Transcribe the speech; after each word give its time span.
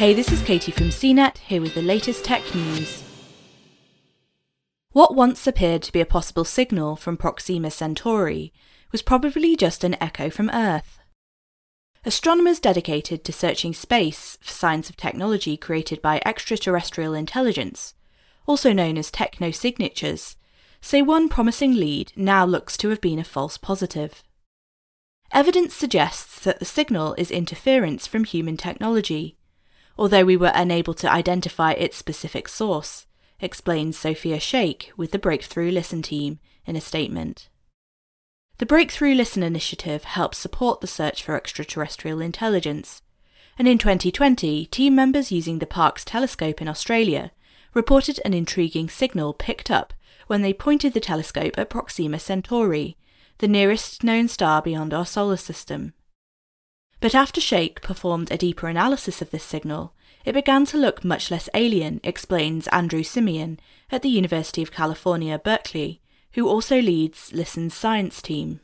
Hey, 0.00 0.14
this 0.14 0.32
is 0.32 0.40
Katie 0.40 0.72
from 0.72 0.88
CNET, 0.88 1.36
here 1.36 1.60
with 1.60 1.74
the 1.74 1.82
latest 1.82 2.24
tech 2.24 2.54
news. 2.54 3.04
What 4.92 5.14
once 5.14 5.46
appeared 5.46 5.82
to 5.82 5.92
be 5.92 6.00
a 6.00 6.06
possible 6.06 6.46
signal 6.46 6.96
from 6.96 7.18
Proxima 7.18 7.70
Centauri 7.70 8.50
was 8.92 9.02
probably 9.02 9.56
just 9.56 9.84
an 9.84 10.02
echo 10.02 10.30
from 10.30 10.48
Earth. 10.54 11.00
Astronomers 12.06 12.58
dedicated 12.60 13.24
to 13.24 13.32
searching 13.34 13.74
space 13.74 14.38
for 14.40 14.50
signs 14.50 14.88
of 14.88 14.96
technology 14.96 15.58
created 15.58 16.00
by 16.00 16.22
extraterrestrial 16.24 17.12
intelligence, 17.12 17.92
also 18.46 18.72
known 18.72 18.96
as 18.96 19.10
technosignatures, 19.10 20.36
say 20.80 21.02
one 21.02 21.28
promising 21.28 21.74
lead 21.74 22.10
now 22.16 22.46
looks 22.46 22.78
to 22.78 22.88
have 22.88 23.02
been 23.02 23.18
a 23.18 23.22
false 23.22 23.58
positive. 23.58 24.22
Evidence 25.30 25.74
suggests 25.74 26.40
that 26.40 26.58
the 26.58 26.64
signal 26.64 27.14
is 27.18 27.30
interference 27.30 28.06
from 28.06 28.24
human 28.24 28.56
technology, 28.56 29.36
although 30.00 30.24
we 30.24 30.36
were 30.36 30.52
unable 30.54 30.94
to 30.94 31.12
identify 31.12 31.72
its 31.72 31.94
specific 31.94 32.48
source, 32.48 33.06
explains 33.38 33.98
Sophia 33.98 34.40
Sheikh 34.40 34.90
with 34.96 35.10
the 35.10 35.18
Breakthrough 35.18 35.70
Listen 35.70 36.00
team 36.00 36.38
in 36.64 36.74
a 36.74 36.80
statement. 36.80 37.50
The 38.56 38.64
Breakthrough 38.64 39.14
Listen 39.14 39.42
initiative 39.42 40.04
helps 40.04 40.38
support 40.38 40.80
the 40.80 40.86
search 40.86 41.22
for 41.22 41.36
extraterrestrial 41.36 42.22
intelligence, 42.22 43.02
and 43.58 43.68
in 43.68 43.76
2020, 43.76 44.64
team 44.66 44.94
members 44.94 45.30
using 45.30 45.58
the 45.58 45.66
Parkes 45.66 46.02
telescope 46.02 46.62
in 46.62 46.68
Australia 46.68 47.30
reported 47.74 48.18
an 48.24 48.32
intriguing 48.32 48.88
signal 48.88 49.34
picked 49.34 49.70
up 49.70 49.92
when 50.28 50.40
they 50.40 50.54
pointed 50.54 50.94
the 50.94 51.00
telescope 51.00 51.58
at 51.58 51.68
Proxima 51.68 52.18
Centauri, 52.18 52.96
the 53.36 53.48
nearest 53.48 54.02
known 54.02 54.28
star 54.28 54.62
beyond 54.62 54.94
our 54.94 55.04
solar 55.04 55.36
system. 55.36 55.92
But 57.00 57.14
after 57.14 57.40
Sheikh 57.40 57.80
performed 57.80 58.30
a 58.30 58.36
deeper 58.36 58.68
analysis 58.68 59.22
of 59.22 59.30
this 59.30 59.44
signal, 59.44 59.94
it 60.24 60.34
began 60.34 60.66
to 60.66 60.76
look 60.76 61.02
much 61.02 61.30
less 61.30 61.48
alien, 61.54 62.00
explains 62.04 62.68
Andrew 62.68 63.02
Siemion 63.02 63.58
at 63.90 64.02
the 64.02 64.10
University 64.10 64.62
of 64.62 64.70
California, 64.70 65.38
Berkeley, 65.38 66.02
who 66.34 66.46
also 66.46 66.80
leads 66.80 67.32
Listen's 67.32 67.74
science 67.74 68.20
team. 68.20 68.60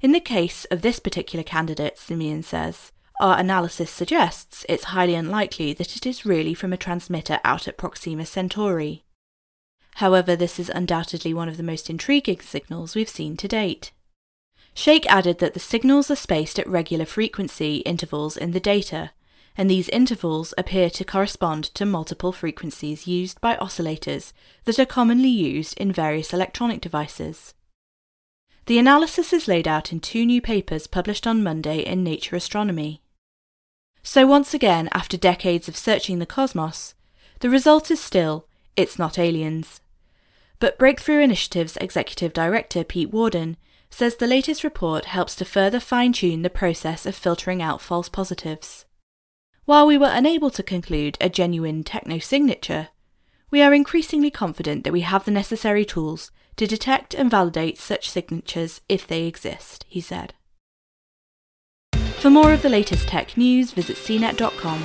In 0.00 0.12
the 0.12 0.20
case 0.20 0.64
of 0.66 0.80
this 0.80 0.98
particular 0.98 1.42
candidate, 1.42 1.98
Siemion 1.98 2.42
says, 2.42 2.92
our 3.20 3.38
analysis 3.38 3.90
suggests 3.90 4.64
it's 4.68 4.84
highly 4.84 5.14
unlikely 5.14 5.72
that 5.74 5.96
it 5.96 6.06
is 6.06 6.24
really 6.24 6.54
from 6.54 6.72
a 6.72 6.76
transmitter 6.76 7.40
out 7.44 7.66
at 7.66 7.76
Proxima 7.76 8.24
Centauri. 8.24 9.04
However, 9.96 10.36
this 10.36 10.60
is 10.60 10.70
undoubtedly 10.70 11.34
one 11.34 11.48
of 11.48 11.56
the 11.56 11.64
most 11.64 11.90
intriguing 11.90 12.40
signals 12.40 12.94
we've 12.94 13.08
seen 13.08 13.36
to 13.38 13.48
date. 13.48 13.90
Sheikh 14.78 15.10
added 15.10 15.40
that 15.40 15.54
the 15.54 15.58
signals 15.58 16.08
are 16.08 16.14
spaced 16.14 16.56
at 16.56 16.68
regular 16.68 17.04
frequency 17.04 17.78
intervals 17.78 18.36
in 18.36 18.52
the 18.52 18.60
data, 18.60 19.10
and 19.56 19.68
these 19.68 19.88
intervals 19.88 20.54
appear 20.56 20.88
to 20.90 21.04
correspond 21.04 21.64
to 21.74 21.84
multiple 21.84 22.30
frequencies 22.30 23.04
used 23.04 23.40
by 23.40 23.56
oscillators 23.56 24.32
that 24.66 24.78
are 24.78 24.86
commonly 24.86 25.30
used 25.30 25.76
in 25.78 25.90
various 25.90 26.32
electronic 26.32 26.80
devices. 26.80 27.54
The 28.66 28.78
analysis 28.78 29.32
is 29.32 29.48
laid 29.48 29.66
out 29.66 29.90
in 29.90 29.98
two 29.98 30.24
new 30.24 30.40
papers 30.40 30.86
published 30.86 31.26
on 31.26 31.42
Monday 31.42 31.80
in 31.80 32.04
Nature 32.04 32.36
Astronomy. 32.36 33.02
So, 34.04 34.28
once 34.28 34.54
again, 34.54 34.88
after 34.92 35.16
decades 35.16 35.66
of 35.66 35.76
searching 35.76 36.20
the 36.20 36.24
cosmos, 36.24 36.94
the 37.40 37.50
result 37.50 37.90
is 37.90 38.00
still 38.00 38.46
it's 38.76 38.96
not 38.96 39.18
aliens. 39.18 39.80
But 40.60 40.78
Breakthrough 40.78 41.18
Initiative's 41.18 41.76
Executive 41.78 42.32
Director 42.32 42.84
Pete 42.84 43.10
Worden 43.10 43.56
says 43.90 44.16
the 44.16 44.26
latest 44.26 44.64
report 44.64 45.06
helps 45.06 45.34
to 45.36 45.44
further 45.44 45.80
fine 45.80 46.12
tune 46.12 46.42
the 46.42 46.50
process 46.50 47.06
of 47.06 47.14
filtering 47.14 47.62
out 47.62 47.80
false 47.80 48.08
positives. 48.08 48.84
While 49.64 49.86
we 49.86 49.98
were 49.98 50.10
unable 50.10 50.50
to 50.50 50.62
conclude 50.62 51.18
a 51.20 51.28
genuine 51.28 51.84
techno 51.84 52.18
signature, 52.18 52.88
we 53.50 53.62
are 53.62 53.74
increasingly 53.74 54.30
confident 54.30 54.84
that 54.84 54.92
we 54.92 55.02
have 55.02 55.24
the 55.24 55.30
necessary 55.30 55.84
tools 55.84 56.30
to 56.56 56.66
detect 56.66 57.14
and 57.14 57.30
validate 57.30 57.78
such 57.78 58.10
signatures 58.10 58.80
if 58.88 59.06
they 59.06 59.24
exist, 59.24 59.84
he 59.88 60.00
said. 60.00 60.34
For 62.20 62.30
more 62.30 62.52
of 62.52 62.62
the 62.62 62.68
latest 62.68 63.08
tech 63.08 63.36
news, 63.36 63.72
visit 63.72 63.96
cnet.com 63.96 64.82